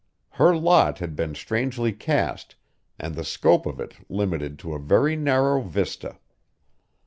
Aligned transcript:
Her 0.31 0.57
lot 0.57 0.97
had 0.97 1.15
been 1.15 1.35
strangely 1.35 1.93
cast 1.93 2.55
and 2.97 3.13
the 3.13 3.23
scope 3.23 3.67
of 3.67 3.79
it 3.79 3.93
limited 4.09 4.57
to 4.57 4.73
a 4.73 4.79
very 4.79 5.15
narrow 5.15 5.61
vista. 5.61 6.17